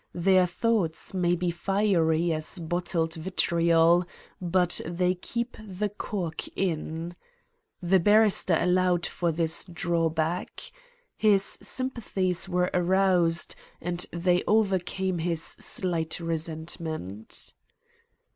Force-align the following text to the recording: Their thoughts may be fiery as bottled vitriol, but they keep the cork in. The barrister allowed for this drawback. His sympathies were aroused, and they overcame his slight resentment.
Their 0.15 0.47
thoughts 0.47 1.13
may 1.13 1.35
be 1.35 1.51
fiery 1.51 2.33
as 2.33 2.57
bottled 2.57 3.13
vitriol, 3.13 4.03
but 4.41 4.81
they 4.83 5.13
keep 5.13 5.55
the 5.63 5.89
cork 5.89 6.47
in. 6.57 7.15
The 7.83 7.99
barrister 7.99 8.55
allowed 8.59 9.05
for 9.05 9.31
this 9.31 9.63
drawback. 9.65 10.59
His 11.15 11.43
sympathies 11.61 12.49
were 12.49 12.71
aroused, 12.73 13.53
and 13.79 14.03
they 14.11 14.43
overcame 14.47 15.19
his 15.19 15.43
slight 15.43 16.19
resentment. 16.19 17.53